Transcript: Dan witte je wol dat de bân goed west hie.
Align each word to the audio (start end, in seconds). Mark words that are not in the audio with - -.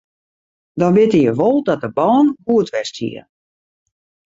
Dan 0.79 0.93
witte 0.95 1.19
je 1.25 1.31
wol 1.39 1.57
dat 1.67 1.81
de 1.83 1.89
bân 1.97 2.25
goed 2.45 2.69
west 2.73 2.97
hie. 3.01 3.23